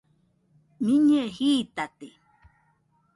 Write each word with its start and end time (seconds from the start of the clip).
Miñɨe 0.83 1.21
jitate. 1.37 2.07